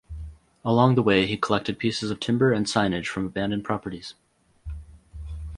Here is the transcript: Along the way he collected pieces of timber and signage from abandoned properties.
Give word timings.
Along 0.65 0.95
the 0.95 1.03
way 1.03 1.27
he 1.27 1.37
collected 1.37 1.77
pieces 1.77 2.09
of 2.09 2.19
timber 2.19 2.51
and 2.51 2.65
signage 2.65 3.05
from 3.05 3.23
abandoned 3.27 3.63
properties. 3.63 4.15